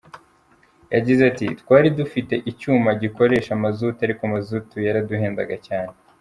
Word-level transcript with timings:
Yagize 0.93 1.21
ati 1.31 1.47
“Twari 1.61 1.87
dufite 1.99 2.33
icyuma 2.51 2.89
gikoresha 3.01 3.51
mazutu 3.63 3.99
ariko 4.05 4.23
mazutu 4.33 4.75
yaraduhendaga 4.87 5.55
cyane. 5.67 5.93